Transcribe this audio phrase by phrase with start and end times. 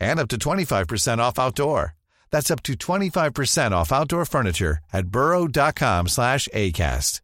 [0.00, 1.94] and up to 25% off outdoor.
[2.30, 7.20] That's up to 25% off outdoor furniture at burrow.com slash ACAST.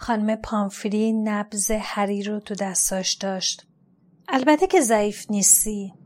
[0.00, 3.66] خانم پامفری نبز هری رو تو دستاش داشت.
[4.28, 5.99] البته که ضعیف نیستی.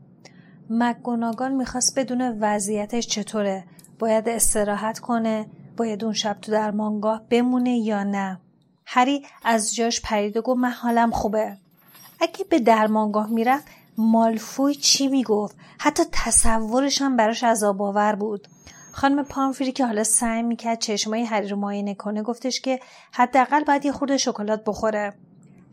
[0.69, 3.63] مکگوناگان می‌خواست بدون وضعیتش چطوره.
[3.99, 5.45] باید استراحت کنه.
[5.77, 8.39] باید اون شب تو درمانگاه بمونه یا نه.
[8.85, 11.57] هری از جاش پرید و گفت من حالم خوبه.
[12.21, 18.47] اگه به درمانگاه می‌رفت مالفوی چی می‌گفت؟ حتی تصورش هم براش عذاب آور بود.
[18.91, 22.79] خانم پامفری که حالا سعی می‌کرد چشمای هری رو معاینه کنه گفتش که
[23.11, 25.13] حداقل باید یه خورده شکلات بخوره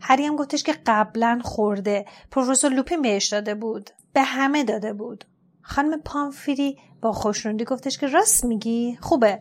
[0.01, 5.25] هری هم گفتش که قبلا خورده پروفسور لوپین بهش داده بود به همه داده بود.
[5.61, 9.39] خانم پامفری با خوشنودی گفتش که راست میگی؟ خوبه.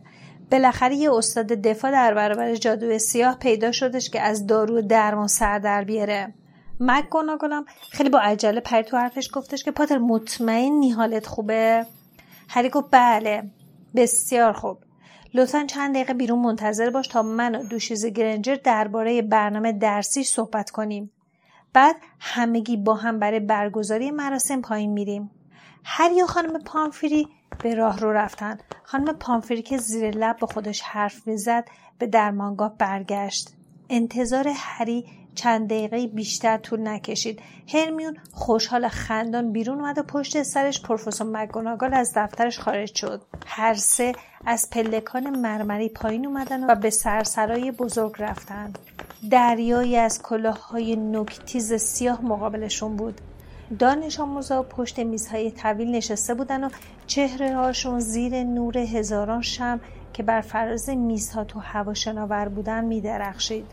[0.51, 5.59] بالاخره یه استاد دفاع در برابر جادو سیاه پیدا شدش که از دارو درمان سر
[5.59, 6.35] در بیاره.
[6.81, 11.87] مک گناگلم خیلی با عجله پرید تو حرفش گفتش که پاتر مطمئن حالت خوبه؟
[12.49, 13.51] هری گفت بله
[13.97, 14.79] بسیار خوب.
[15.35, 20.71] لطفا چند دقیقه بیرون منتظر باش تا من و دوشیز گرنجر درباره برنامه درسی صحبت
[20.71, 21.11] کنیم.
[21.73, 25.31] بعد همگی با هم برای برگزاری مراسم پایین میریم.
[25.85, 27.29] هر یا خانم پامفری
[27.63, 28.59] به راه رو رفتن.
[28.85, 31.65] خانم پامفری که زیر لب با خودش حرف می‌زد
[31.99, 33.51] به درمانگاه برگشت.
[33.91, 37.41] انتظار هری چند دقیقه بیشتر طول نکشید.
[37.75, 43.23] هرمیون خوشحال خندان بیرون اومد و پشت سرش پروفسور مگوناگال از دفترش خارج شد.
[43.47, 44.13] هر سه
[44.47, 48.73] از پلکان مرمری پایین اومدن و به سرسرای بزرگ رفتن.
[49.31, 53.21] دریایی از کلاههای نوکتیز سیاه مقابلشون بود
[53.79, 56.69] دانش آموزا پشت میزهای طویل نشسته بودن و
[57.07, 59.81] چهره هاشون زیر نور هزاران شمع
[60.13, 63.65] که بر فراز میزها تو هوا شناور بودن میدرخشید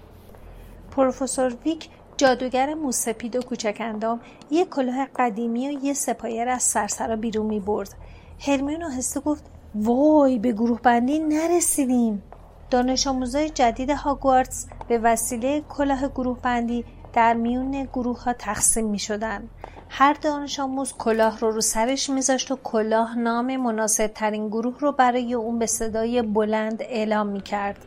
[0.92, 4.20] پروفسور فلیت‌ویک جادوگر موسپید و کوچک اندام
[4.52, 7.96] یه کلاه قدیمی و یه سه‌پایه رو از سرسرا بیرون می برد.
[8.40, 9.44] هرمیون آهسته گفت
[9.76, 12.24] وای به گروه بندی نرسیدیم.
[12.70, 19.00] دانش آموزای جدید هاگوارتس به وسیله کلاه گروه بندی در میون گروه ها تقسیم می
[19.00, 19.50] شدن.
[19.90, 24.92] هر دانش آموز کلاه رو رو سرش میذاشت و کلاه نام مناسب ترین گروه رو
[24.92, 27.86] برای اون به صدای بلند اعلام می کرد.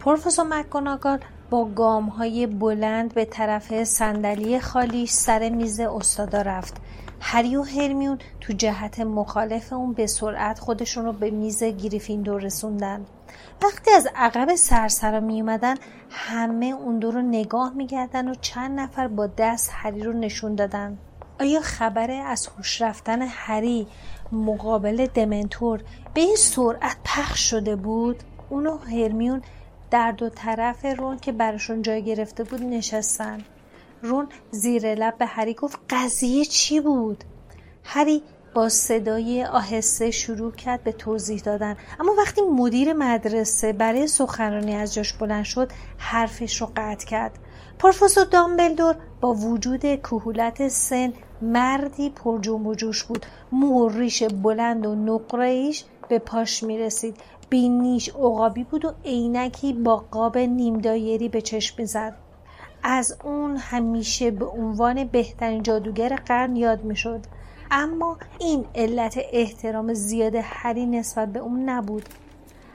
[0.00, 1.18] پروفسور مکگوناگال
[1.50, 6.76] با گام های بلند به طرف صندلی خالی سر میز استادا رفت.
[7.24, 13.06] هری و هرمیون تو جهت مخالف اون به سرعت خودشون رو به میز گریفیندور رسوندن.
[13.62, 15.74] وقتی از عقب سرسرا می اومدن
[16.10, 20.98] همه اون دو رو نگاه میگردن و چند نفر با دست هری رو نشون دادن.
[21.40, 23.86] آیا خبر از هوش رفتن هری
[24.32, 25.80] مقابل دمنتور
[26.14, 29.42] به این سرعت پخش شده بود؟ اونو هرمیون
[29.90, 33.38] در دو طرف رون که براشون جای گرفته بود نشستن
[34.02, 37.24] رون زیر لب به هری گفت قضیه چی بود؟
[37.84, 38.22] هری
[38.54, 41.76] با صدای آهسته شروع کرد به توضیح دادن.
[42.00, 47.38] اما وقتی مدیر مدرسه برای سخنرانی از جاش بلند شد حرفش رو قطع کرد.
[47.78, 51.12] پروفسور دامبلدور با وجود کهولت سن
[51.42, 53.26] مردی پر جنب و جوش بود.
[53.52, 57.16] مو ریش بلند و نقره‌ایش به پاش می رسید
[57.50, 62.14] بینیش عقابی بود و عینکی با قاب نیم دایری به چشم زد
[62.82, 67.20] از اون همیشه به عنوان بهترین جادوگر قرن یاد می‌شد.
[67.70, 72.08] اما این علت احترام زیاد هری نسبت به اون نبود.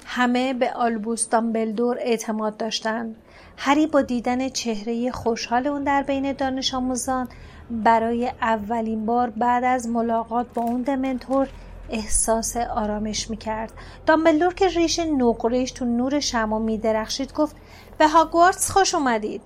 [0.05, 3.15] همه به آلبوس دامبلدور اعتماد داشتند.
[3.57, 7.27] هری با دیدن چهره خوشحال اون در بین دانش آموزان
[7.69, 11.47] برای اولین بار بعد از ملاقات با اون دمنتور
[11.89, 13.71] احساس آرامش می‌کرد.
[14.05, 17.55] دامبلدور که ریش نقرهش تو نور شما میدرخشید گفت
[17.97, 19.41] به هاگوارتس خوش اومدید.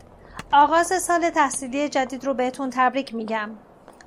[0.53, 3.49] آغاز سال تحصیلی جدید رو بهتون تبریک میگم.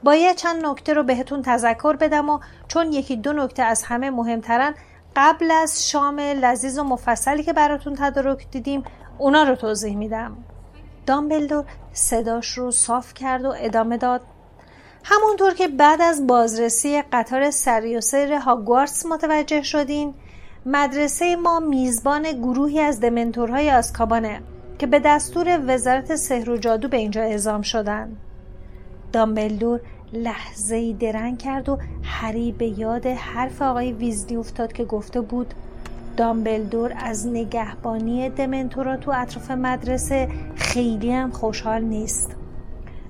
[0.03, 4.75] باید چند نکته رو بهتون تذکر بدم و چون یکی دو نکته از همه مهمترن
[5.17, 8.85] قبل از شام لذیذ و مفصلی که براتون تدارک دیدیم
[9.19, 10.37] اونا رو توضیح میدم.
[11.07, 14.21] دامبلدور صداش رو صاف کرد و ادامه داد.
[15.05, 20.15] همونطور که بعد از بازرسی قطار سری و سر هاگوارتس متوجه شدین
[20.67, 24.43] مدرسه ما میزبان گروهی از دمنتورهای آسکابانه.
[24.79, 28.17] که به دستور وزارت سحر و جادو به اینجا اعزام شدن.
[29.13, 29.81] دامبلدور
[30.13, 35.55] لحظه ای درنگ کرد و هری به یاد حرف آقای ویزلی افتاد که گفته بود
[36.17, 42.37] دامبلدور از نگهبانی دمنتورا تو اطراف مدرسه خیلی هم خوشحال نیست.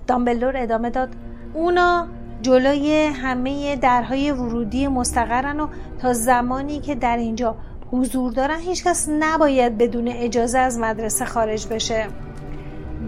[0.07, 1.09] دامبلدور ادامه داد
[1.55, 2.07] اونا
[2.43, 5.69] جلوی همه درهای ورودی مستقرن و
[5.99, 7.57] تا زمانی که در اینجا
[7.95, 12.07] حضور دارن هیچکس نباید بدون اجازه از مدرسه خارج بشه.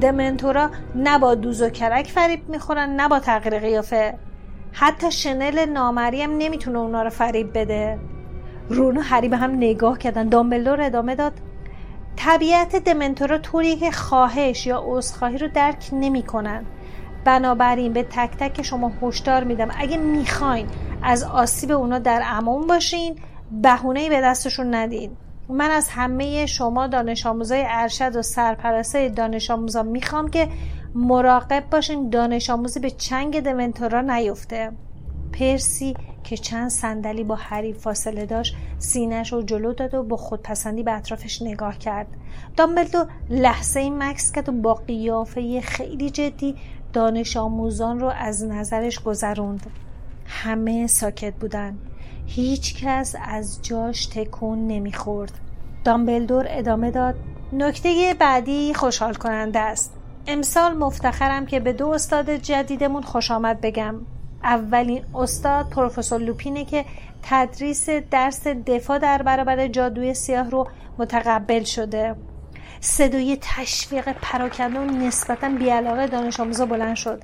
[0.01, 4.15] دمنتورا نه با دوز و کرک فریب می‌خورن نه با تغییر قیافه.
[4.73, 7.99] حتی شنل نامریم نمی‌تونه اونا رو فریب بده.
[8.69, 10.29] رون و هری به هم نگاه کردن.
[10.29, 11.33] دامبلدور ادامه داد.
[12.17, 16.65] طبیعت دمنتورا طوری که خواهش یا عذرخواهی رو درک نمی‌کنن.
[17.25, 19.69] بنابراین به تک تک شما هشدار میدم.
[19.79, 20.67] اگه می‌خواین
[21.03, 23.17] از آسیب اونا در امان باشین
[23.63, 25.11] بهونه به دستشون ندین.
[25.49, 30.49] من از همه شما دانش آموزای ارشد و سرپرسته دانش آموزان می‌خوام که
[30.95, 34.73] مراقب باشین دانش آموزی به چنگ دمنتورا نیفته.
[35.33, 40.83] پرسی که چند صندلی با هری فاصله داشت سینهش رو جلو داد و با خودپسندی
[40.83, 42.07] به اطرافش نگاه کرد.
[42.57, 46.57] دامبلدو لحظه این مکس کرد و با قیافه خیلی جدی
[46.93, 49.67] دانش آموزان رو از نظرش گذروند.
[50.27, 51.79] همه ساکت بودن.
[52.27, 55.33] هیچ کس از جاش تکون نمی‌خورد.
[55.85, 57.15] دامبلدور ادامه داد
[57.53, 59.93] نکته بعدی خوشحال کننده است.
[60.27, 63.95] امسال مفتخرم که به دو استاد جدیدمون خوش آمد بگم.
[64.43, 66.85] اولین استاد پروفسور لوپینه که
[67.23, 70.69] تدریس درس دفاع در برابر جادوی سیاه رو
[70.99, 72.15] متقبل شده.
[72.81, 77.23] صدای تشویق پراکنده و نسبتا بیعلاقه دانش آموزا بلند شد.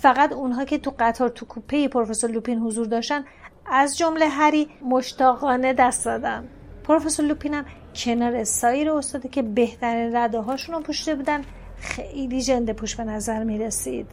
[0.00, 3.24] فقط اونها که تو قطار تو کوپه پروفسور لوپین حضور داشتن
[3.70, 6.48] از جمله هری مشتاقانه دست دادن
[6.84, 7.62] پروفسور لوپین
[7.94, 11.42] کنار سایر استاده که بهترین رده هاشون رو پوشیده بودن
[11.80, 14.06] خیلی جنده پوش به نظر می رسید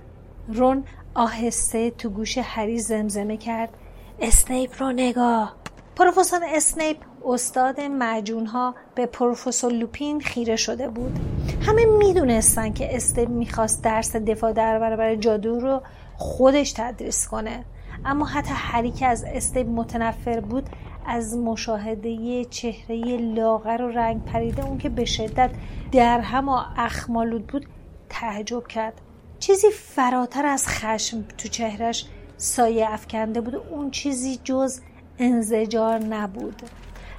[0.48, 3.70] رون آهسته تو گوش هری زمزمه کرد.
[4.20, 5.56] اسنیپ رو نگاه.
[5.96, 11.20] پروفسور اسنیپ استاد معجون ها به پروفسور لوپین خیره شده بود.
[11.62, 15.82] همه می‌دونستن که اسنیپ می‌خواست درس دفاع در برابر جادو رو
[16.18, 17.66] خودش تدریس کنه.
[18.06, 20.70] اما حتی هری که از اسنیپ متنفر بود
[21.06, 25.52] از مشاهده چهره لاغر و رنگ پریده اون که به شدت
[25.92, 27.66] در هم و اخم‌آلود بود
[28.10, 29.02] تعجب کرد.
[29.40, 32.06] چیزی فراتر از خشم تو چهرش
[32.38, 33.56] سایه افکنده بود.
[33.56, 34.80] اون چیزی جز
[35.20, 36.62] انزجار نبود.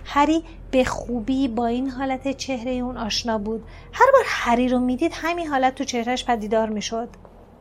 [0.04, 3.64] هری به خوبی با این حالت چهره اون آشنا بود.
[3.92, 7.08] هر بار هری رو می‌دید همین حالت تو چهرهش پدیدار می‌شد.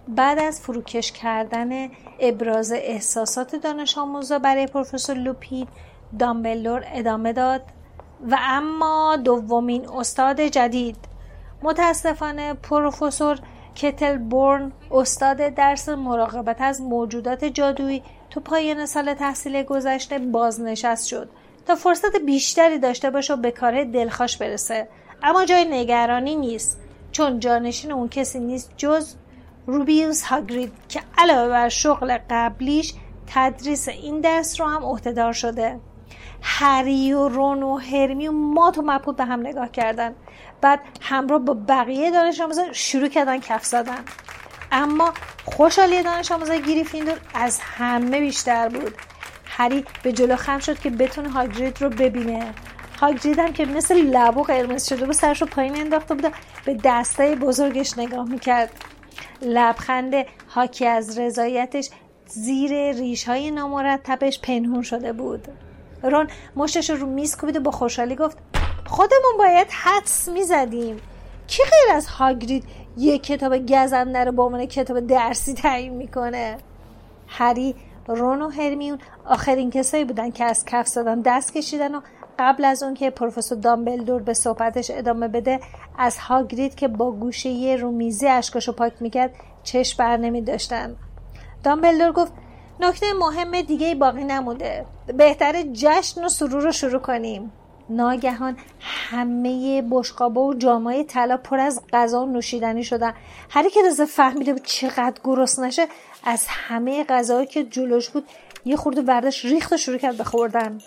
[0.08, 5.68] بعد از فروکش کردن ابراز احساسات دانش آموزا برای پروفسور لوپین
[6.20, 7.62] دامبلور ادامه داد
[8.32, 10.98] و اما دومین استاد جدید.
[11.62, 13.40] متاسفانه پروفسور
[13.76, 21.30] کتل بورن استاد درس مراقبت از موجودات جادویی تو پایان سال تحصیل گذشته بازنشست شد
[21.68, 24.88] تا فرصت بیشتری داشته باشه و به کار دلخواش برسه.
[25.24, 26.80] اما جای نگرانی نیست
[27.12, 29.16] چون جانشین اون کسی نیست جز
[29.68, 32.94] روبیوس هاگرید که علاوه بر شغل قبلیش
[33.28, 35.80] تدریس این درس رو هم عهدهدار شده.
[36.42, 40.16] هری و رون و هرمی و مات و مپود به هم نگاه کردن.
[40.62, 44.06] بعد همراه با بقیه دانش آموزان شروع کردن کف زدن.
[44.72, 45.14] اما
[45.46, 48.96] خوشحالی دانش آموزای گریفیندور از همه بیشتر بود.
[49.46, 52.54] هری به جلو خم شد که بتونه هاگرید رو ببینه.
[53.02, 56.34] هاگرید هم که مثل لبو قرمز شده بود سرش رو پایین انداخته بود
[56.66, 58.70] به دسته بزرگش نگاه می‌کرد.
[59.42, 60.14] لبخند
[60.48, 61.90] حاکی از رضایتش
[62.28, 65.48] زیر ریش های نامرتبش پنهون شده بود.
[66.04, 68.38] رون مشتش رو میز کوبید و با خوشحالی گفت
[68.86, 71.02] خودمون باید حدس می‌زدیم.
[71.48, 72.64] کی غیر از هاگرید
[72.98, 76.58] یک کتاب گزنده رو به عنوان کتاب درسی تعیین می‌کنه؟
[77.28, 77.76] هری
[78.08, 82.02] رون و هرمیون آخرین کسایی بودن که از کف زدن دست کشیدن و
[82.40, 85.60] قبل از اون که پروفسور دامبلدور به صحبتش ادامه بده
[85.98, 89.32] از هاگرید که با گوشه یه رومیزی اشکاشو پاک می‌کرد
[89.64, 90.96] چشم بر نمی داشتن.
[91.64, 92.34] دامبلدور گفت
[92.80, 94.86] نکته مهم دیگه باقی نمونده.
[95.18, 97.52] بهتره جشن و سرور رو شروع کنیم.
[97.90, 103.14] ناگهان همه بشقابا و جامای طلا پر از غذا نوشیدنی شدن.
[103.50, 105.88] هری که تازه فهمیده بود چقدر گرست نشه
[106.24, 108.28] از همه غذاهایی که جلوش بود
[108.66, 110.78] یه خورده برداشت ریخت و شروع کرد بخوردن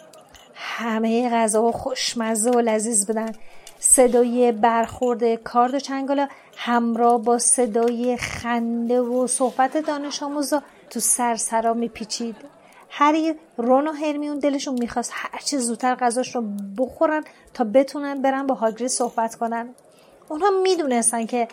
[0.60, 3.32] همه غذاها خوشمزه و لذیذ بودن.
[3.78, 11.74] صدای برخورد کارد و چنگالا همراه با صدای خنده و صحبت دانش آموزا تو سرسرا
[11.74, 12.36] میپیچید.
[12.90, 16.44] هری رون و هرمیون دلشون می‌خواست هرچی زودتر غذاش رو
[16.78, 17.24] بخورن
[17.54, 19.68] تا بتونن برن با هاگرید صحبت کنن.
[20.28, 21.48] اونها می‌دونستن که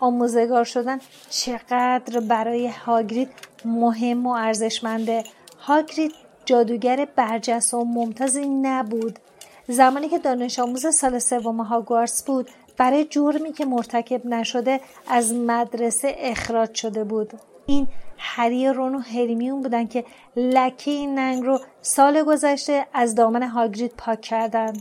[0.00, 0.98] آموزگار شدن
[1.30, 3.30] چقدر برای هاگرید
[3.64, 5.24] مهم و ارزشمنده.
[5.60, 6.12] هاگرید
[6.50, 9.18] جادوگر برجسته و ممتازی نبود.
[9.68, 16.14] زمانی که دانش آموز سال سوم هاگوارتس بود برای جرمی که مرتکب نشده از مدرسه
[16.18, 17.32] اخراج شده بود.
[17.66, 17.88] این
[18.18, 20.04] هری رون و هرمیون بودن که
[20.36, 24.72] لکه این ننگ رو سال گذشته از دامن هاگرید پاک کردن.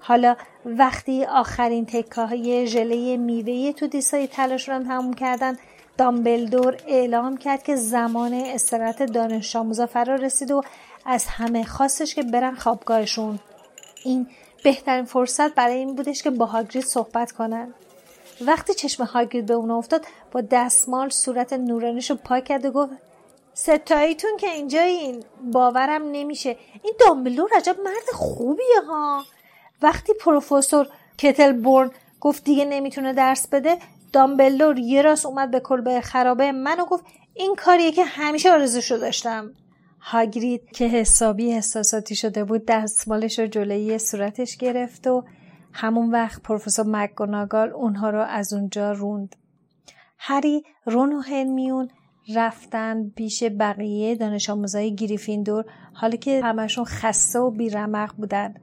[0.00, 0.36] حالا
[0.66, 5.56] وقتی آخرین تکه های ژله میوه تو دیسای تلاش رو تموم کردن
[5.98, 10.62] دامبلدور اعلام کرد که زمان استراحت دانش آموزا فرا رسید و
[11.04, 13.38] از همه خواستش که برن خوابگاهشون.
[14.04, 14.26] این
[14.64, 17.74] بهترین فرصت برای این بودش که با هاگرید صحبت کنن.
[18.40, 22.92] وقتی چشم هاگرید به اون افتاد با دستمال صورت نورانیش رو پاک کرد و گفت
[23.54, 26.56] ستاییتون که اینجا این باورم نمیشه.
[26.82, 29.24] این دامبلور عجب مرد خوبیه ها.
[29.82, 31.90] وقتی پروفسور کتل بورن
[32.20, 33.78] گفت دیگه نمی‌تونه درس بده
[34.12, 37.04] دامبلور یه راست اومد به کلبه خرابه من و گفت
[37.34, 39.50] این کاریه که همیشه آرزوشو داشتم.
[40.04, 45.24] هاگرید که حسابی احساساتی شده بود دستمالش رو جلوی صورتش گرفت و
[45.72, 49.36] همون وقت پروفسور مکگوناگال اونها رو از اونجا روند.
[50.18, 51.88] هری رون و هرمیون
[52.34, 58.54] رفتن پیش بقیه دانش آموزای گریفیندور حالا که همشون خسته و بیرمق بودن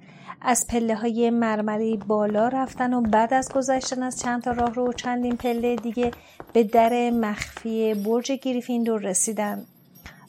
[0.42, 4.90] از پله های مرمری بالا رفتن و بعد از گذشتن از چند تا راه رو
[4.90, 6.12] و چندین پله دیگه
[6.54, 9.66] به در مخفی برج گریفیندور رسیدن.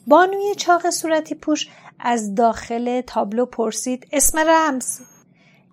[0.07, 5.01] بانوی چاق صورتی پوش از داخل تابلو پرسید اسم رمز.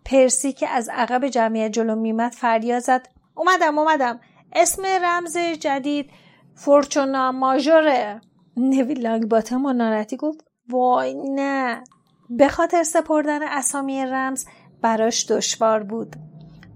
[0.05, 4.21] پرسی که از عقب جمعیت جلو میمد فریاد زد اومدم اومدم.
[4.53, 6.11] اسم رمز جدید
[6.55, 8.21] فورچونا ماژوره.
[8.57, 11.85] نویل لانگ باتم و نارتی گفت وای نه.
[12.31, 14.47] به خاطر سپردن اسامی رمز
[14.83, 16.17] براش دشوار بود.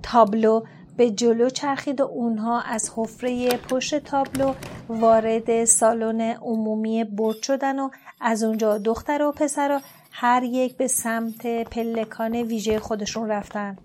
[0.03, 0.63] تابلو
[0.97, 4.55] به جلو چرخید و اونها از حفره پشت تابلو
[4.89, 9.81] وارد سالن عمومی برد شدن و از اونجا دختر و پسر
[10.13, 13.77] هر یک به سمت پلکان ویژه خودشون رفتن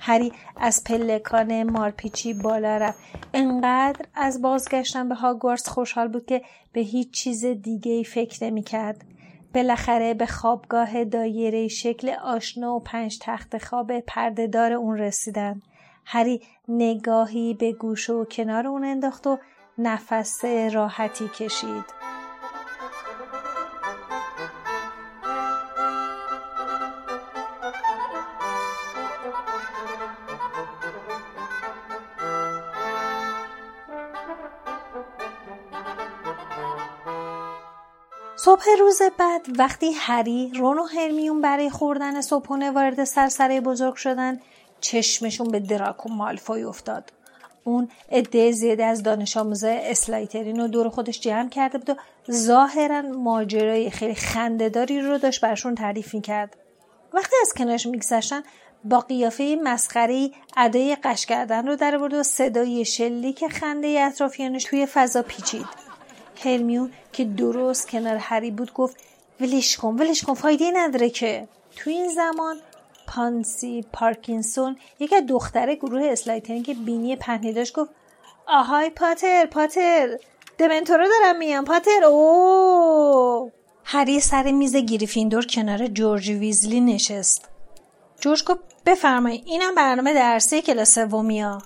[0.00, 2.98] هری از پلکان مارپیچی بالا رفت
[3.34, 6.42] انقدر از بازگشتن به هاگوارتس خوشحال بود که
[6.72, 9.04] به هیچ چیز دیگه ای فکر نمی کرد.
[9.54, 15.62] بالاخره به خوابگاه دایره شکل آشنا و پنج تخت خواب پردهدار اون رسیدن.
[16.04, 19.38] هری نگاهی به گوش و کنار اون انداخت و
[19.78, 22.02] نفس راحتی کشید.
[38.44, 44.40] صبح روز بعد وقتی هری رون و هرمیون برای خوردن صبحونه وارد سرسره بزرگ شدن
[44.82, 47.12] چشمشون به دراکو مالفوی افتاد.
[47.64, 51.94] اون عده زیاده از دانش آموزای اسلایترین رو دور خودش جمع کرده بود و
[52.32, 56.56] ظاهرا ماجرای خیلی خندهداری رو داشت برشون تعریف می‌کرد.
[57.12, 58.42] وقتی از کنارش میگذشتن
[58.84, 65.22] با قیافه مسخری ادای قش کردن رو در و صدای شلیک خنده اطرافیانش توی فضا
[65.22, 65.66] پیچید.
[66.44, 68.96] هرمیون که درست کنار هری بود گفت
[69.40, 71.48] ولش کن ولش کن فایده نداره که.
[71.76, 72.56] تو این زمان
[73.06, 77.90] پانسی پارکینسون یکی از دخترای گروه اسلایترین که بینی پهنی داشت گفت
[78.46, 80.18] آهای پاتر پاتر
[80.58, 83.52] دمنتورا دارن میان پاتر اوو
[83.84, 87.48] هری سر میز گریفیندور کنار جورج ویزلی نشست.
[88.20, 91.62] جورج گفت بفرمایید اینم برنامه درسی کلاس سومیا.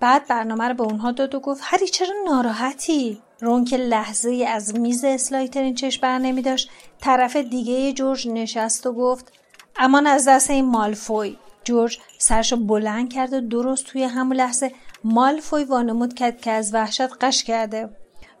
[0.00, 4.78] بعد برنامه رو به اونها داد و گفت هری چرا ناراحتی؟ رون که لحظه‌ای از
[4.78, 6.70] میز اسلایترین چشم بر نمی داشت
[7.00, 9.32] طرف دیگه جورج نشست و گفت
[9.78, 11.36] امان از دست این مالفوی.
[11.64, 14.72] جورج سرشو بلند کرد و درست توی همون لحظه
[15.04, 17.88] مالفوی وانمود کرد که از وحشت قش کرده.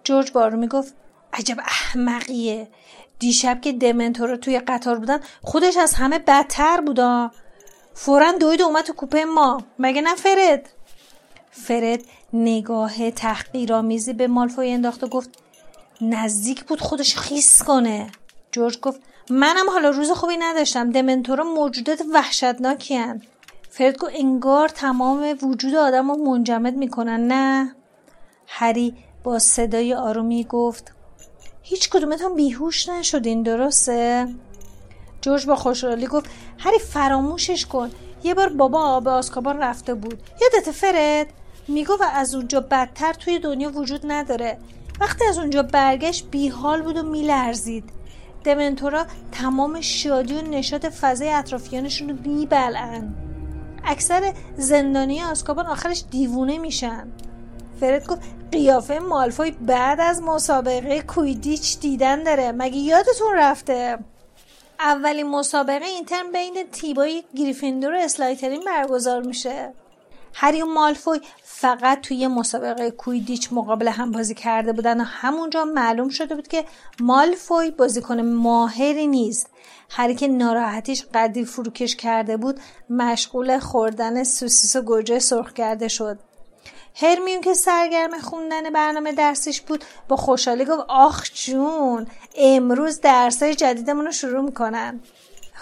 [0.04, 0.94] جورج بارو می‌گفت
[1.32, 2.68] عجب احمقیه.
[3.18, 7.30] دیشب که دمنتورا توی قطار بودن خودش از همه بدتر بودا
[7.94, 9.62] فورا دوید اومد تو کوپه ما.
[9.78, 10.68] مگه نه فرد؟
[11.50, 12.00] فرد
[12.32, 15.30] نگاه تحقیرآمیزی به مالفوی انداخت و گفت
[16.00, 18.10] نزدیک بود خودش خیس کنه.
[18.52, 20.90] جورج گفت منم حالا روز خوبی نداشتم.
[20.90, 23.00] دمنتورا موجودات وحشتناکی
[23.70, 27.74] فرد گفت انگار تمام وجود آدم رو منجمد می‌کنن نه؟
[28.46, 28.94] هری
[29.24, 30.92] با صدای آرومی گفت
[31.62, 34.28] هیچ کدومتون بیهوش نشدین درسته؟
[35.20, 37.90] جورج با خوشحالی گفت هری فراموشش کن.
[38.24, 40.22] یه بار بابا به آسکابان رفته بود.
[40.40, 41.26] یادت فرد
[41.68, 44.58] می‌گفت و از اونجا بدتر توی دنیا وجود نداره.
[45.00, 47.97] وقتی از اونجا برگشت بیحال بود و میلرزید.
[48.48, 53.14] دمنتورا تمام شادی و نشاط فضای اطرافیانشون رو میبلعن.
[53.84, 57.08] اکثر زندانی آسکابان آخرش دیوونه میشن.
[57.80, 58.20] فرد گفت
[58.52, 62.52] قیافه مالفوی بعد از مسابقه کویدیچ دیدن داره.
[62.52, 63.98] مگه یادتون رفته؟
[64.80, 69.72] اولین مسابقه اینترن بین تیبای گریفیندور و اسلایترین برگزار میشه.
[70.34, 76.08] هری و مالفوی فقط توی مسابقه کویدیچ مقابل هم بازی کرده بودن و همونجا معلوم
[76.08, 76.64] شده بود که
[77.00, 79.50] مالفوی بازیکن ماهری نیست.
[79.90, 86.18] هری که ناراحتیش قدی فروکش کرده بود مشغول خوردن سوسیس و گوجه سرخ کرده شد.
[86.94, 92.06] هرمیون که سرگرم خوندن برنامه درسیش بود با خوشحالی گفت آخ جون
[92.36, 95.00] امروز درسای جدیدمون رو شروع می‌کنن.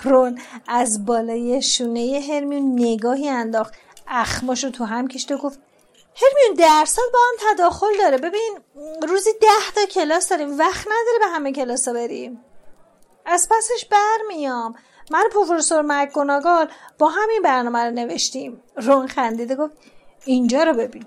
[0.02, 3.75] رون از بالای شونه هرمیون نگاهی انداخت.
[4.09, 5.59] اخماشو تو هم کشت و گفت
[6.23, 8.19] هرمیون درسات با هم تداخل داره.
[8.19, 8.59] ببین
[9.09, 10.59] روزی ده تا کلاس داریم.
[10.59, 12.45] وقت نداره به همه کلاس بریم.
[13.27, 14.75] از پسش برمیام.
[15.11, 18.63] من پروفسور مکگوناگال با همین برنامه رو نوشتیم.
[18.77, 19.73] رون خندیده گفت
[20.25, 21.05] اینجا رو ببین.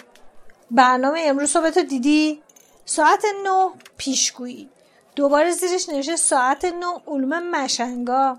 [0.72, 2.42] برنامه امروز صبح تو دیدی؟
[2.86, 4.70] ساعت نه پیشگویی.
[5.16, 8.38] دوباره زیرش نوشته ساعت نه علوم مشنگا.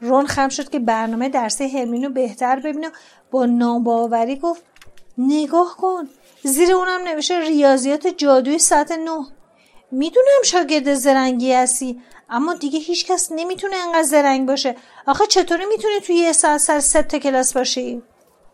[0.00, 2.90] رون خم شد که برنامه درس هرمینو بهتر ببینه
[3.30, 4.62] با ناباوری گفت
[5.18, 6.08] نگاه کن
[6.42, 9.26] زیر اونم نوشته ریاضیات جادوی ساعت نه.
[9.90, 14.76] می‌دونم شاگرد زرنگی هستی اما دیگه هیچکس نمی‌تونه انقدر زرنگ باشه.
[15.06, 18.02] آخه چطوری می‌تونی توی یه ساعت سر سه تا کلاس باشی؟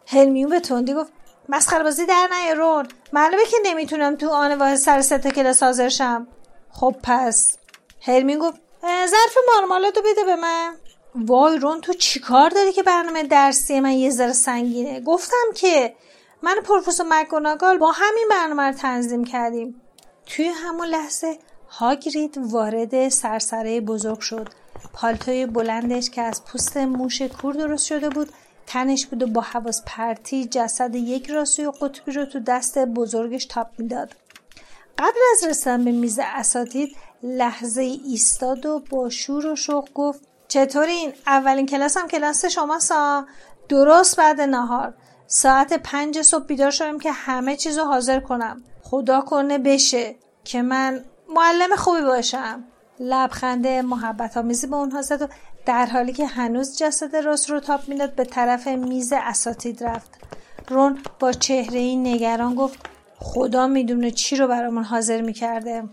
[0.07, 1.13] هرمیون به تندی گفت
[1.49, 2.89] مسخره بازی در نیارون.
[3.13, 6.27] معلومه که نمی‌تونم تو آن واحد سر سه تا کلاس حاضر شم.
[6.71, 7.57] خب پس
[8.01, 10.75] هرمین گفت ظرف مارمالادو بده به من.
[11.15, 15.95] وای رون تو چیکار داری که برنامه درسی من یه ذره سنگینه؟ گفتم که
[16.43, 19.81] من پروفسور مکگوناگال با همین برنامه رو تنظیم کردیم.
[20.27, 24.49] توی همون لحظه هاگرید وارد سرسره بزرگ شد.
[24.93, 28.29] پالتوی بلندش که از پوست موش کور درست شده بود
[28.67, 33.67] تنش بود و با حواس پرتی جسد یک راسوی قطبی رو تو دست بزرگش تاپ
[33.79, 34.15] می‌داد.
[34.99, 41.13] قبل از رسیدن به میز اساتید لحظه ایستاد و با شور و شوق گفت چطورین
[41.27, 43.27] اولین کلاس هم کلاس شما سا.
[43.69, 44.95] درست بعد نهار.
[45.27, 48.63] ساعت پنج صبح بیدار شدم که همه چیز رو حاضر کنم.
[48.83, 52.65] خدا کنه بشه که من معلم خوبی باشم.
[53.01, 55.27] لبخنده محبت آمیزی به اونها زد و
[55.67, 60.11] در حالی که هنوز جسد راست رو تاپ می‌داد به طرف میز اساتید رفت.
[60.69, 62.79] رون با چهره نگران گفت
[63.19, 65.85] خدا می‌دونه چی رو برامون حاضر می‌کرده.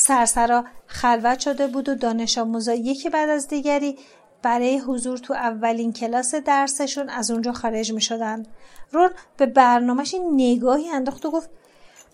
[0.00, 3.98] سرسرا خلوت شده بود و دانش آموزا یکی بعد از دیگری
[4.42, 8.46] برای حضور تو اولین کلاس درسشون از اونجا خارج می شدن.
[8.92, 11.50] رون به برنامهش نگاهی انداخت و گفت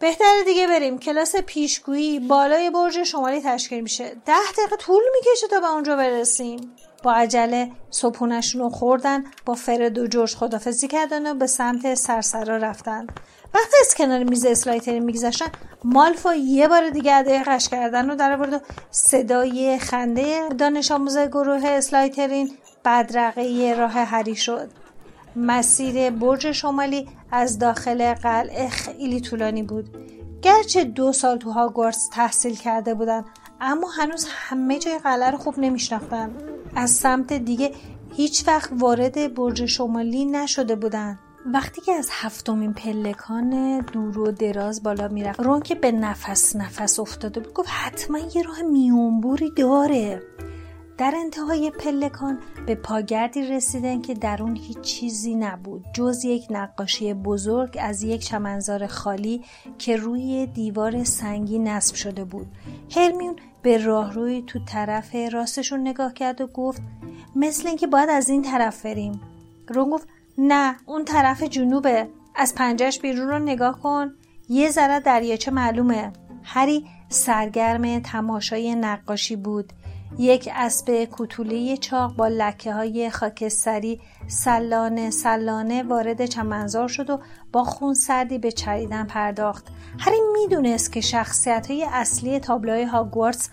[0.01, 4.05] بهتره دیگه بریم کلاس پیشگویی بالای برج شمالی تشکیل میشه.
[4.27, 6.73] ده دقیقه طول می‌کشه تا به اونجا برسیم.
[7.03, 12.57] با عجله صبحونشون رو خوردن با فرد و جورج خدافزی کردن و به سمت سرسرا
[12.57, 13.07] رفتن.
[13.55, 15.47] وقتی از کنار میز اسلایترین میگذشتن
[15.85, 18.59] مالفا یه بار دیگه ادای قش کردن رو در و
[18.91, 22.51] صدای خنده دانش آموز گروه اسلایترین
[22.85, 24.71] بدرقه راه هری شد.
[25.37, 29.97] مسیر برج شمالی از داخل قلعه خیلی طولانی بود.
[30.43, 33.25] گرچه دو سال تو هاگوارتس تحصیل کرده بودن
[33.61, 36.31] اما هنوز همه جای قلعه رو خوب نمیشناختن.
[36.77, 37.73] از سمت دیگه
[38.17, 41.19] هیچ وقت وارد برج شمالی نشده بودن.
[41.47, 46.99] وقتی که از هفتمین پلکان دور و دراز بالا می‌رفت رون که به نفس نفس
[46.99, 50.23] افتاده بود گفت حتما یه راه میونبوری داره.
[50.99, 55.85] در انتهای پلکان به پاگردی رسیدن که در اون هیچ چیزی نبود.
[55.95, 59.45] جز یک نقاشی بزرگ از یک چمنزار خالی
[59.79, 62.47] که روی دیوار سنگی نصب شده بود.
[62.97, 66.83] هرمیون به راهروی تو طرف راستشون نگاه کرد و گفت
[67.37, 69.21] مثل اینکه باید از این طرف بریم.
[69.69, 72.09] رون گفت نه اون طرف جنوبه.
[72.35, 74.15] از پنجش بیرون رو نگاه کن.
[74.49, 76.13] یه ذره دریاچه معلومه.
[76.43, 79.73] هری سرگرم تماشای نقاشی بود.
[80.19, 87.21] یک اسب کوتوله چاق با لکه های خاکستری سلانه سلانه وارد چمنزار شد و
[87.53, 89.67] با خون سردی به چریدن پرداخت.
[89.99, 93.51] هری می‌دونست که شخصیت های اصلی تابلوهای هاگوارتس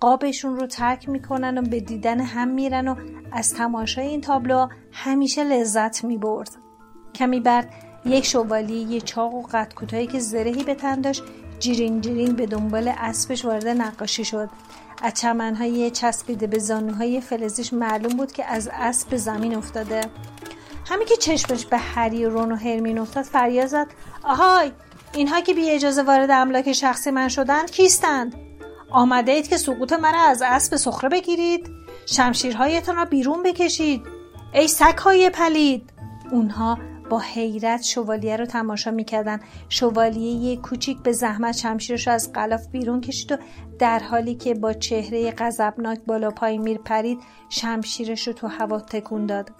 [0.00, 2.94] قابشون رو ترک می‌کنن و به دیدن هم میرن و
[3.32, 6.50] از تماشای این تابلو همیشه لذت می‌برد.
[7.14, 7.70] کمی بعد
[8.04, 11.22] یک شوالی یه چاق و قد کوتاهی که زرهی به تن داشت
[11.58, 14.50] جیرین جیرین به دنبال اسبش وارد نقاشی شد.
[15.02, 20.00] از چمنهای چسبیده به زانوهای فلزیش معلوم بود که از اسب به زمین افتاده.
[20.86, 23.86] همین که چشمش به هری و رون و هرمین افتاد فریاد زد.
[24.22, 24.72] آهای!
[25.14, 28.49] اینها که بی اجازه وارد املاک شخصی من شدند کیستند
[28.90, 31.70] آمده اید که سقوط مرا از اسب سخره بگیرید.
[32.06, 34.02] شمشیرهایتان را بیرون بکشید.
[34.54, 35.90] ای سگهای پلید!
[36.30, 36.78] اونها
[37.10, 39.40] با حیرت شوالیه رو تماشا می‌کردن.
[39.68, 43.36] شوالیه کوچیک به زحمت شمشیرش رو از قلاف بیرون کشید و
[43.78, 49.26] در حالی که با چهره غضبناک بالا پای میر پرید شمشیرش رو تو هوا تکون
[49.26, 49.50] داد.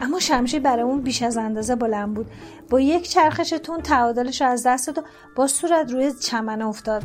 [0.00, 2.26] اما شمشیر برای اون بیش از اندازه بلند بود.
[2.70, 5.02] با یک چرخش تون تعادلش رو از دست داد و
[5.36, 7.02] با صورت روی چمن افتاد.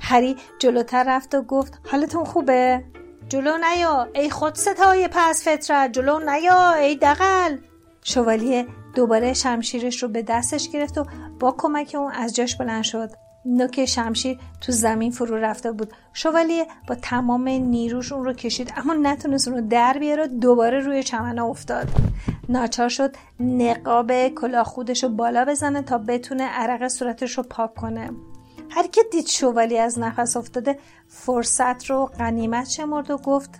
[0.00, 2.84] هری جلوتر رفت و گفت حالتون خوبه؟
[3.28, 7.58] جلو نیا ای خود ستای پس فطرت جلو نیا ای دقل
[8.04, 11.06] شوالیه دوباره شمشیرش رو به دستش گرفت و
[11.40, 13.10] با کمک اون از جاش بلند شد.
[13.44, 15.92] نوک شمشیر تو زمین فرو رفته بود.
[16.12, 21.02] شوالیه با تمام نیروش اون رو کشید اما نتونست اون رو در بیاره دوباره روی
[21.02, 21.88] چمنه افتاد.
[22.48, 28.10] ناچار شد نقاب کلاه خودش رو بالا بزنه تا بتونه عرق صورتش رو پاک کنه.
[28.70, 30.78] هر که دید شوالی از نفس افتاده.
[31.08, 33.50] فرصت رو غنیمت شمرد و گفت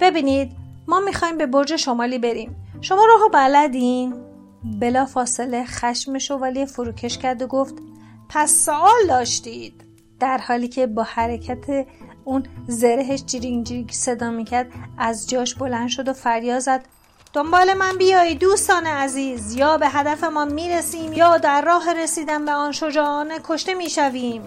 [0.00, 0.52] ببینید
[0.88, 2.56] ما می‌خوایم به برج شمالی بریم.
[2.80, 4.14] شما راهو بلدین؟
[4.80, 7.74] بلا فاصله خشم شوالی فروکش کرد و گفت
[8.28, 9.84] پس سوال داشتید.
[10.20, 11.86] در حالی که با حرکت
[12.24, 16.84] اون زرهش جیرینگ جیرینگ صدا می‌کرد از جاش بلند شد و فریاد زد.
[17.32, 19.54] دنبال من بیایی دوستان عزیز.
[19.54, 24.42] یا به هدف ما می‌رسیم یا در راه رسیدن به آن شجاعانه کشته می‌شویم.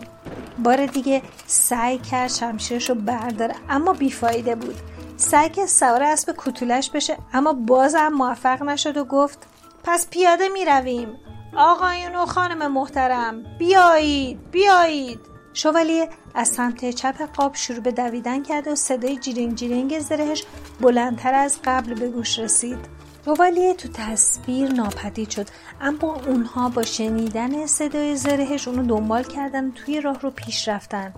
[0.59, 4.75] بار دیگه سعی کرد شمشیرش رو برداره اما بیفایده بود.
[5.17, 9.39] سعی کرد سوار اسب کتولش بشه اما بازم موفق نشد و گفت
[9.83, 11.17] پس پیاده می رویم
[11.57, 15.19] آقایون و خانم محترم بیایید بیایید.
[15.53, 20.43] شوالیه از سمت چپ قاب شروع به دویدن کرد و صدای جیرینگ جیرینگ زرهش
[20.81, 22.79] بلندتر از قبل به گوش رسید.
[23.25, 25.47] شوالیه تو تصویر ناپدید شد
[25.81, 31.13] اما اونها با شنیدن صدای زرهش اونو دنبال کردن توی راه رو پیش رفتن.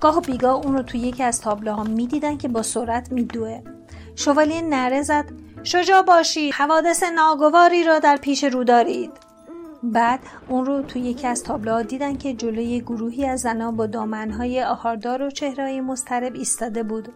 [0.00, 3.62] گاه و بیگاه اون رو توی یکی از تابلوها می‌دیدن که با سرعت میدوه.
[4.16, 5.24] شوالیه نره زد
[5.62, 9.27] شجاع باشید حوادث ناگواری را در پیش رو دارید.
[9.82, 14.62] بعد اون رو توی یکی از تابلوها دیدن که جلوی گروهی از زنان با دامنهای
[14.62, 17.08] آهاردار و چهرهای مسترب ایستاده بود.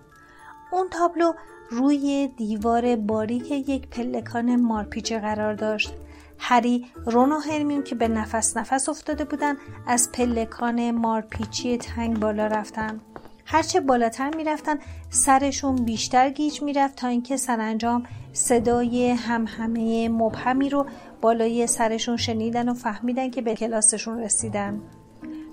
[0.72, 1.32] اون تابلو
[1.70, 5.94] روی دیوار باریک یک پلکان مارپیچه قرار داشت.
[6.38, 12.46] هری رون و هرمیون که به نفس نفس افتاده بودن از پلکان مارپیچی تنگ بالا
[12.46, 13.00] رفتن.
[13.46, 14.78] هرچه بالاتر می‌رفتن
[15.10, 20.86] سرشون بیشتر گیج می‌رفت تا اینکه سرانجام صدای همهمه مبهمی رو
[21.22, 24.80] بالای سرشون شنیدن و فهمیدن که به کلاسشون رسیدن.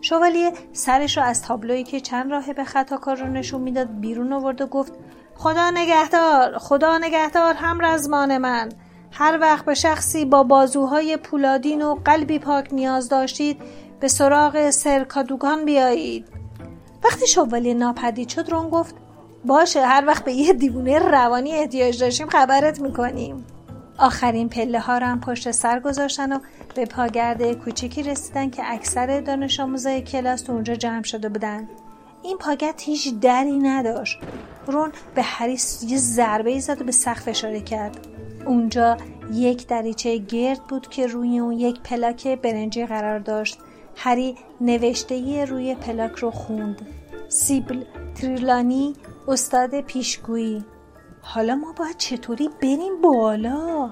[0.01, 4.61] شوالیه سرش رو از تابلویی که چند راه به خطاکار رو نشون می‌داد بیرون آورد
[4.61, 4.93] و گفت
[5.35, 8.69] خدا نگهدار خدا نگهدار هم رزمان من.
[9.11, 13.61] هر وقت به شخصی با بازوهای پولادین و قلبی پاک نیاز داشتید
[13.99, 16.27] به سراغ سرکادوگان بیایید.
[17.03, 18.95] وقتی شوالیه ناپدید شد رون گفت
[19.45, 23.45] باشه هر وقت به یه دیوونه روانی احتیاج داشتیم خبرت می‌کنیم.
[23.99, 26.39] آخرین پله ها رو هم پشت سر گذاشتن و
[26.75, 31.69] به پاگرده کوچیکی رسیدن که اکثر دانش آموزای کلاس تو اونجا جمع شده بودن.
[32.23, 34.19] این پاگرد هیچ دری نداشت.
[34.67, 38.07] رون به هریس یه ضربه زد و به سقف اشاره کرد.
[38.45, 38.97] اونجا
[39.33, 43.59] یک دریچه گرد بود که روی اون یک پلاک برنجی قرار داشت.
[43.95, 46.87] هری نوشته روی پلاک رو خوند.
[47.29, 47.83] سیبل
[48.15, 48.93] تریلانی
[49.27, 50.65] استاد پیشگویی.
[51.21, 53.89] حالا ما باید چطوری بریم بالا؟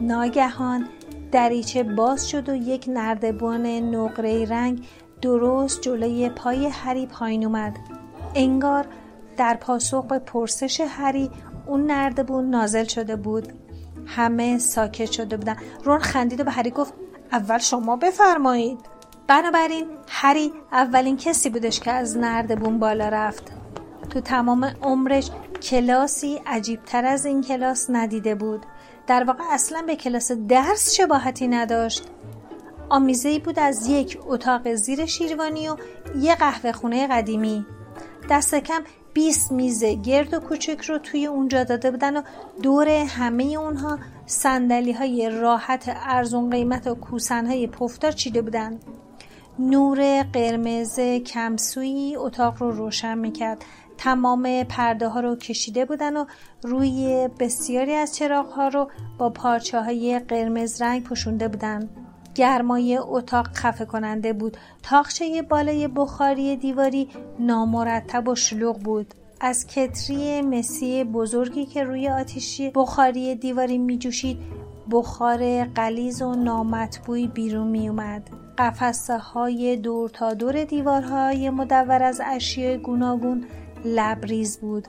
[0.00, 0.88] ناگهان
[1.32, 4.86] دریچه باز شد و یک نردبان نقره رنگ
[5.22, 7.78] درست جلوی پای هری پایین اومد.
[8.34, 8.86] انگار
[9.36, 11.30] در پاسخ به پرسش هری
[11.66, 13.52] اون نردبون نازل شده بود.
[14.06, 15.56] همه ساکت شده بودن.
[15.84, 16.94] رون خندید و به هری گفت
[17.32, 18.78] اول شما بفرمایید.
[19.26, 23.52] بنابراین هری اولین کسی بودش که از نردبون بالا رفت.
[24.10, 25.30] تو تمام عمرش
[25.62, 28.66] کلاسی عجیبتر از این کلاس ندیده بود.
[29.06, 32.04] در واقع اصلا به کلاس درس شباهتی نداشت.
[32.88, 35.76] آمیزه بود از یک اتاق زیر شیروانی و
[36.18, 37.66] یه قهوه خونه قدیمی.
[38.30, 38.82] دست کم
[39.14, 42.22] 20 میز گرد و کوچک رو توی اونجا داده بودن و
[42.62, 48.80] دور همه اونها سندلی های راحت ارزون قیمت و کوسن های پفتار چیده بودن.
[49.58, 53.64] نور قرمز کمسویی اتاق رو روشن می‌کرد.
[53.98, 56.24] تمام پرده ها رو کشیده بودن و
[56.62, 61.88] روی بسیاری از چراغ ها رو با پارچه های قرمز رنگ پوشونده بودن.
[62.34, 64.56] گرمای اتاق خفه کننده بود.
[64.82, 67.08] تاخچه بالای بخاری دیواری
[67.38, 69.14] نامرتب و شلوغ بود.
[69.40, 74.38] از کتری مسی بزرگی که روی آتیشی بخاری دیواری می جوشید
[74.90, 82.20] بخار قلیز و نامطبوعی بیرون می اومد قفسه های دور تا دور دیوارهای مدور از
[82.24, 83.44] اشیاء گوناگون
[83.84, 84.88] لبریز بود.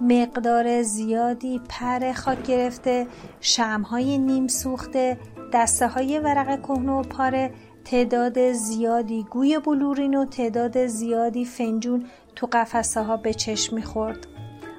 [0.00, 3.06] مقدار زیادی پر خاک گرفته
[3.40, 5.18] شمهای نیم سوخته
[5.52, 7.52] دسته های ورق کهنه و پاره
[7.84, 14.26] تعداد زیادی گوی بلورین و تعداد زیادی فنجون تو قفسه ها به چشم می‌خورد.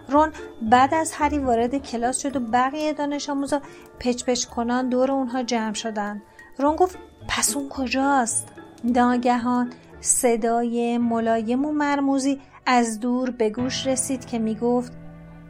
[0.09, 0.31] رون
[0.61, 3.61] بعد از هری وارد کلاس شد و بقیه دانش آموزا
[3.99, 6.21] پچ پچ کنان دور اونها جمع شدن.
[6.57, 8.47] رون گفت پس اون کجاست؟
[8.83, 9.69] ناگهان
[10.01, 14.91] صدای ملایم و مرموزی از دور به گوش رسید که می‌گفت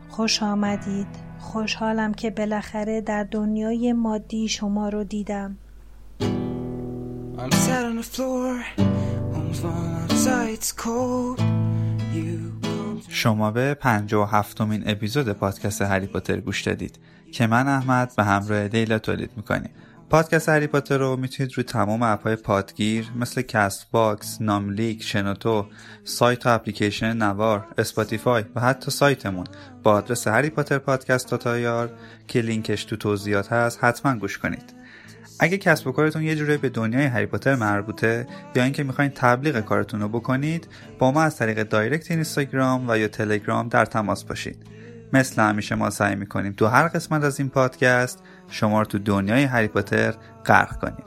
[0.10, 1.08] خوش آمدید.
[1.40, 5.58] خوشحالم که بالاخره در دنیای مادی شما رو دیدم.
[13.10, 17.00] شما به پنجاه و هفتمین اپیزود پادکست هری پاتر گوش دادید
[17.32, 19.72] که من احمد به همراه دیلا تولید می‌کنیم.
[20.10, 25.66] پادکست هری پاتر رو می‌تونید روی تمام اپهای پادگیر مثل Castbox، ناملیک، شنوتو،
[26.04, 29.48] سایت و اپلیکیشن نوار، Spotify و حتی سایتمون
[29.84, 31.92] با آدرس هری پاتر پادکست dot ir
[32.28, 34.74] که لینکش تو توضیحات هست حتما گوش کنید.
[35.40, 39.60] اگه کسب و کارتون یه جوری به دنیای هری پاتر مربوطه یا اینکه می‌خواین تبلیغ
[39.60, 40.68] کارتون رو بکنید
[41.00, 44.58] با ما از طریق دایرکت اینستاگرام و یا تلگرام در تماس باشید.
[45.14, 49.44] مثل همیشه ما سعی می‌کنیم تو هر قسمت از این پادکست شما رو تو دنیای
[49.44, 50.14] هری پاتر
[50.46, 51.06] غرق کنیم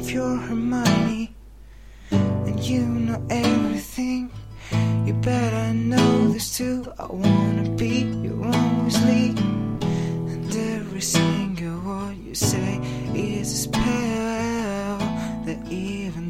[0.00, 1.34] If you're Hermione
[2.48, 4.30] and you know everything
[5.06, 6.82] You better know this too.
[6.98, 9.34] I wanna be your only.
[10.32, 12.80] And every single word you say
[13.14, 14.98] is a spell
[15.44, 16.29] that even